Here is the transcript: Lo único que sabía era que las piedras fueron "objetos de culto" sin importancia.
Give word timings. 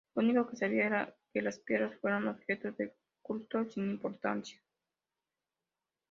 Lo 0.15 0.23
único 0.23 0.47
que 0.49 0.55
sabía 0.57 0.87
era 0.87 1.15
que 1.31 1.43
las 1.43 1.59
piedras 1.59 1.93
fueron 2.01 2.27
"objetos 2.27 2.75
de 2.75 2.95
culto" 3.21 3.69
sin 3.69 3.87
importancia. 3.87 4.59